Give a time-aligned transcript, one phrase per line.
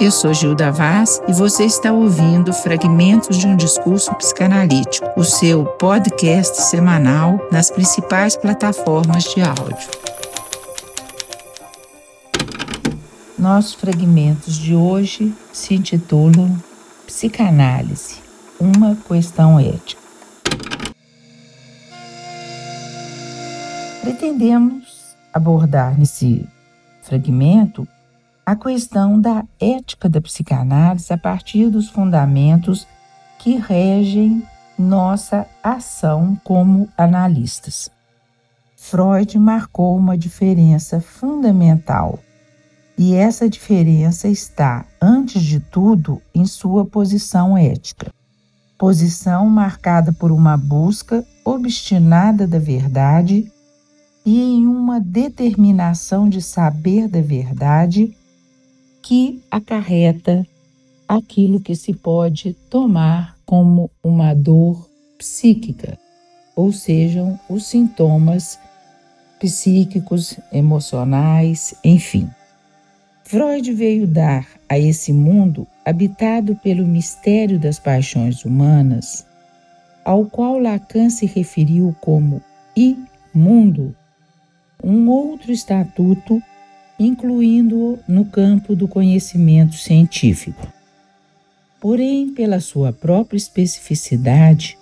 [0.00, 5.64] Eu sou Gilda Vaz e você está ouvindo Fragmentos de um Discurso Psicanalítico, o seu
[5.64, 9.88] podcast semanal nas principais plataformas de áudio.
[13.38, 16.54] Nossos fragmentos de hoje se intitulam
[17.06, 18.16] Psicanálise
[18.58, 20.02] uma questão ética.
[24.00, 25.03] Pretendemos
[25.34, 26.48] abordar nesse
[27.02, 27.86] fragmento
[28.46, 32.86] a questão da ética da psicanálise a partir dos fundamentos
[33.38, 34.42] que regem
[34.78, 37.90] nossa ação como analistas.
[38.76, 42.18] Freud marcou uma diferença fundamental,
[42.96, 48.12] e essa diferença está, antes de tudo, em sua posição ética.
[48.78, 53.50] Posição marcada por uma busca obstinada da verdade
[54.24, 58.16] e em uma determinação de saber da verdade
[59.02, 60.46] que acarreta
[61.06, 65.98] aquilo que se pode tomar como uma dor psíquica,
[66.56, 68.58] ou sejam, os sintomas
[69.38, 72.28] psíquicos, emocionais, enfim.
[73.24, 79.26] Freud veio dar a esse mundo habitado pelo mistério das paixões humanas,
[80.04, 82.42] ao qual Lacan se referiu como
[82.76, 83.94] imundo,
[84.84, 86.42] um outro estatuto
[86.98, 90.66] incluindo-o no campo do conhecimento científico.
[91.80, 94.78] Porém, pela sua própria especificidade,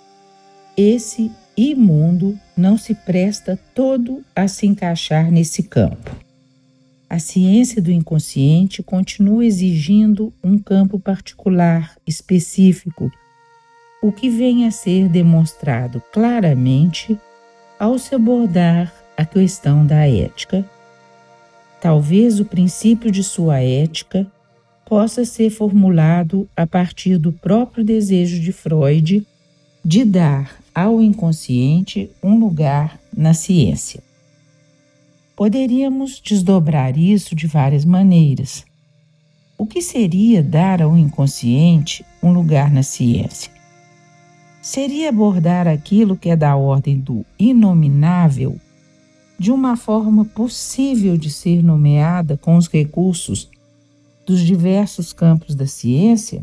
[0.77, 6.15] esse imundo não se presta todo a se encaixar nesse campo.
[7.09, 13.11] A ciência do inconsciente continua exigindo um campo particular, específico,
[14.01, 17.17] o que vem a ser demonstrado claramente
[17.79, 20.65] ao se abordar a questão da ética
[21.83, 24.25] Talvez o princípio de sua ética
[24.85, 29.27] possa ser formulado a partir do próprio desejo de Freud
[29.83, 34.01] de dar ao inconsciente um lugar na ciência.
[35.35, 38.63] Poderíamos desdobrar isso de várias maneiras.
[39.57, 43.51] O que seria dar ao inconsciente um lugar na ciência?
[44.61, 48.57] Seria abordar aquilo que é da ordem do inominável
[49.43, 53.49] de uma forma possível de ser nomeada com os recursos
[54.25, 56.41] dos diversos campos da ciência,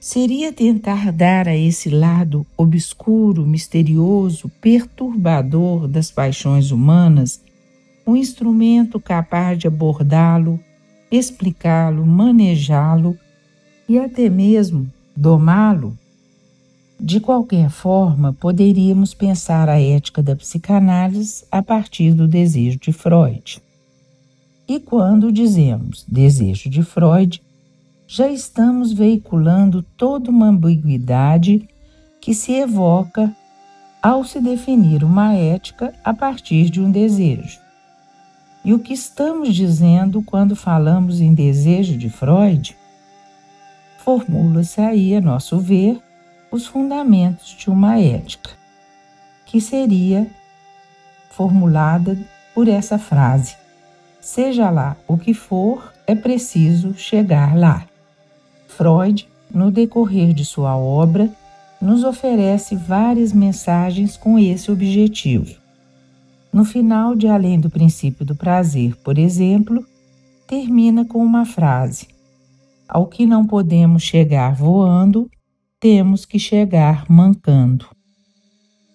[0.00, 7.40] seria tentar dar a esse lado obscuro, misterioso, perturbador das paixões humanas
[8.04, 10.58] um instrumento capaz de abordá-lo,
[11.12, 13.16] explicá-lo, manejá-lo
[13.88, 15.96] e até mesmo domá-lo
[16.98, 23.60] de qualquer forma, poderíamos pensar a ética da psicanálise a partir do desejo de Freud.
[24.66, 27.42] E quando dizemos desejo de Freud,
[28.06, 31.68] já estamos veiculando toda uma ambiguidade
[32.20, 33.34] que se evoca
[34.02, 37.58] ao se definir uma ética a partir de um desejo.
[38.64, 42.76] E o que estamos dizendo quando falamos em desejo de Freud?
[43.98, 46.00] Formula-se aí, a nosso ver,
[46.54, 48.50] os fundamentos de uma ética,
[49.44, 50.30] que seria
[51.30, 52.16] formulada
[52.54, 53.56] por essa frase:
[54.20, 57.84] Seja lá o que for, é preciso chegar lá.
[58.68, 61.28] Freud, no decorrer de sua obra,
[61.80, 65.56] nos oferece várias mensagens com esse objetivo.
[66.52, 69.84] No final de Além do Princípio do Prazer, por exemplo,
[70.46, 72.06] termina com uma frase:
[72.88, 75.28] Ao que não podemos chegar voando,
[75.84, 77.84] temos que chegar mancando.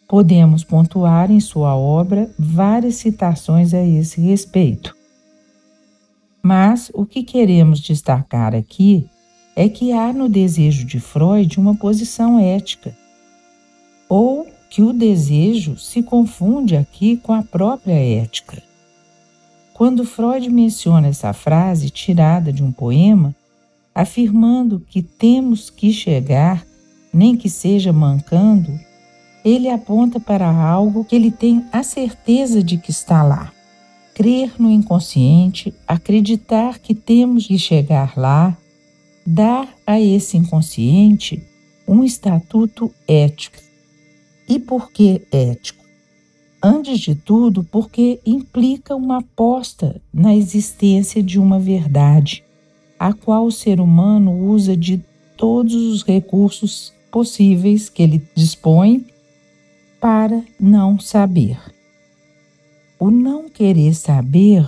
[0.08, 4.96] Podemos pontuar em sua obra várias citações a esse respeito.
[6.42, 9.08] Mas o que queremos destacar aqui
[9.56, 12.98] é que há no desejo de Freud uma posição ética,
[14.10, 18.64] ou que o desejo se confunde aqui com a própria ética.
[19.76, 23.36] Quando Freud menciona essa frase tirada de um poema,
[23.94, 26.68] afirmando que temos que chegar
[27.14, 28.80] nem que seja mancando,
[29.44, 33.52] ele aponta para algo que ele tem a certeza de que está lá.
[34.14, 38.58] Crer no inconsciente, acreditar que temos que chegar lá,
[39.26, 41.42] dar a esse inconsciente
[41.88, 43.58] um estatuto ético.
[44.48, 45.84] E por que ético?
[46.62, 52.44] Antes de tudo, porque implica uma aposta na existência de uma verdade,
[53.00, 55.02] a qual o ser humano usa de
[55.38, 59.06] todos os recursos possíveis que ele dispõe
[60.00, 61.58] para não saber.
[63.00, 64.66] o não querer saber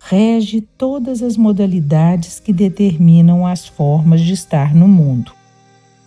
[0.00, 5.32] rege todas as modalidades que determinam as formas de estar no mundo,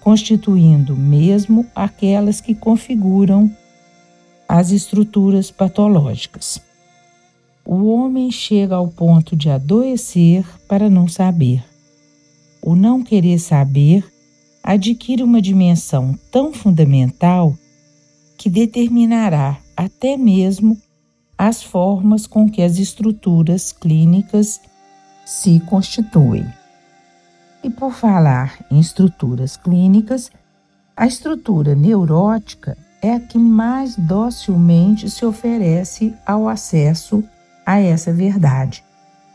[0.02, 3.50] constituindo mesmo aquelas que configuram
[4.48, 6.62] as estruturas patológicas.
[7.66, 11.64] O homem chega ao ponto de adoecer para não saber.
[12.62, 14.06] O não querer saber
[14.68, 17.58] adquire uma dimensão tão fundamental
[18.38, 20.78] que determinará até mesmo
[21.38, 24.60] as formas com que as estruturas clínicas
[25.26, 26.46] se constituem.
[27.64, 30.30] E por falar em estruturas clínicas,
[30.98, 37.24] a estrutura neurótica é a que mais docilmente se oferece ao acesso
[37.66, 38.84] a essa verdade.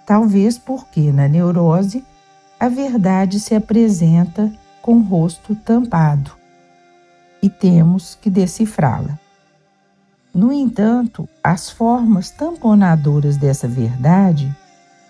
[0.04, 2.04] Talvez porque na neurose
[2.60, 4.52] a verdade se apresenta
[4.82, 6.42] com o rosto tampado
[7.42, 9.18] e temos que decifrá-la.
[10.34, 14.54] No entanto, as formas tamponadoras dessa verdade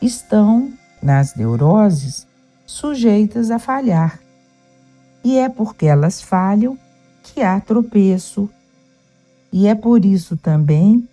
[0.01, 0.73] estão,
[1.03, 2.27] nas neuroses,
[2.67, 4.19] sujeitas a falhar.
[5.23, 6.77] E é porque elas falham
[7.23, 8.51] que há tropeço.
[9.53, 11.09] E é por isso também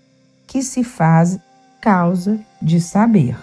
[0.48, 1.38] que se faz
[1.80, 3.38] causa de saber.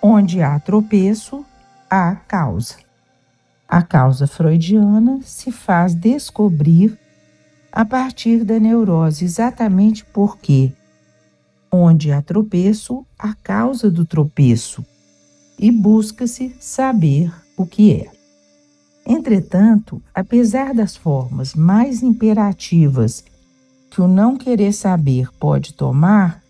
[0.00, 1.44] Onde há tropeço,
[1.90, 2.87] há causa.
[3.68, 6.98] A causa freudiana se faz descobrir
[7.70, 10.72] a partir da neurose, exatamente porque
[11.70, 14.82] onde há tropeço, a causa do tropeço,
[15.58, 18.10] e busca-se saber o que é.
[19.06, 23.22] Entretanto, apesar das formas mais imperativas
[23.90, 26.42] que o não querer saber pode tomar,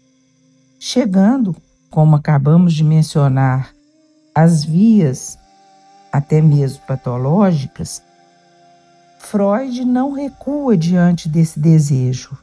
[0.78, 1.56] chegando,
[1.90, 3.72] como acabamos de mencionar,
[4.32, 5.36] às vias
[6.12, 8.02] até mesmo patológicas,
[9.18, 12.38] Freud não recua diante desse desejo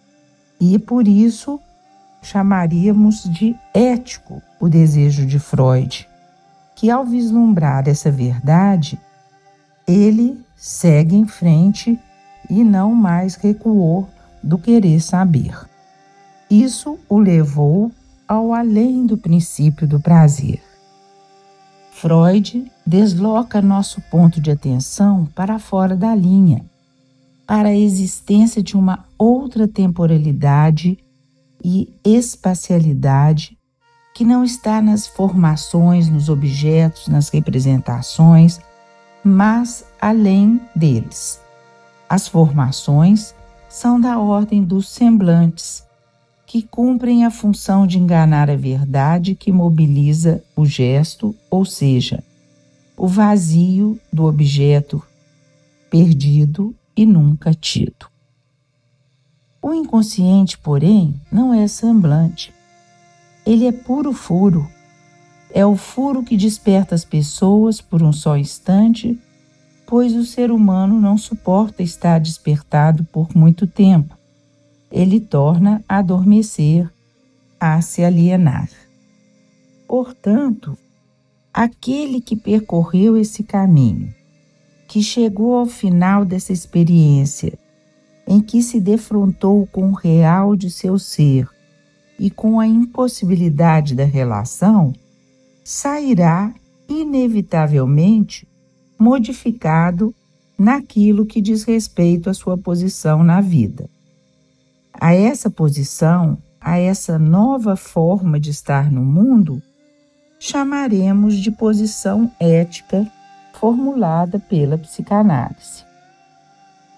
[0.59, 1.59] e por isso
[2.21, 6.07] chamaríamos de ético o desejo de Freud,
[6.75, 8.99] que ao vislumbrar essa verdade,
[9.87, 11.99] ele segue em frente
[12.49, 14.09] e não mais recuou
[14.41, 15.55] do querer saber.
[16.49, 17.91] Isso o levou
[18.27, 20.61] ao além do princípio do prazer.
[21.97, 26.65] Freud desloca nosso ponto de atenção para fora da linha
[27.47, 30.97] para a existência de uma outra temporalidade
[31.63, 33.57] e espacialidade
[34.13, 38.59] que não está nas formações, nos objetos, nas representações,
[39.23, 41.39] mas além deles.
[42.09, 43.33] As formações
[43.69, 45.85] são da ordem dos semblantes,
[46.45, 52.23] que cumprem a função de enganar a verdade que mobiliza o gesto, ou seja,
[52.97, 55.03] o vazio do objeto
[55.89, 58.07] perdido e nunca tido.
[59.61, 62.53] O inconsciente, porém, não é semblante.
[63.45, 64.69] Ele é puro furo.
[65.51, 69.19] É o furo que desperta as pessoas por um só instante,
[69.87, 74.15] pois o ser humano não suporta estar despertado por muito tempo.
[74.95, 76.89] Ele torna a adormecer,
[77.59, 78.69] a se alienar.
[79.85, 80.77] Portanto,
[81.53, 84.15] aquele que percorreu esse caminho
[84.87, 87.59] que chegou ao final dessa experiência,
[88.25, 91.49] em que se defrontou com o real de seu ser
[92.17, 94.93] e com a impossibilidade da relação,
[95.61, 96.55] sairá
[96.87, 98.47] inevitavelmente
[98.97, 100.15] modificado
[100.57, 103.89] naquilo que diz respeito à sua posição na vida.
[104.99, 109.61] A essa posição, a essa nova forma de estar no mundo,
[110.39, 113.05] chamaremos de posição ética
[113.53, 115.83] formulada pela psicanálise.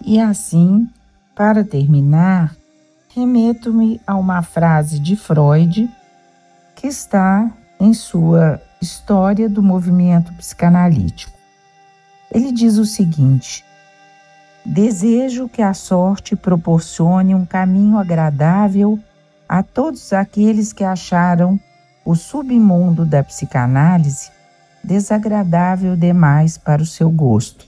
[0.04, 0.88] E assim,
[1.34, 2.54] para terminar,
[3.14, 5.90] remeto-me a uma frase de Freud
[6.76, 7.50] que está
[7.80, 11.36] em sua História do Movimento Psicanalítico.
[12.32, 13.64] Ele diz o seguinte:
[14.70, 18.98] Desejo que a sorte proporcione um caminho agradável
[19.48, 21.58] a todos aqueles que acharam
[22.04, 24.30] o submundo da psicanálise
[24.84, 27.66] desagradável demais para o seu gosto,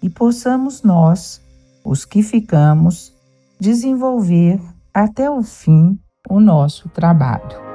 [0.00, 1.40] e possamos nós,
[1.84, 3.12] os que ficamos,
[3.58, 4.60] desenvolver
[4.94, 7.67] até o fim o nosso trabalho.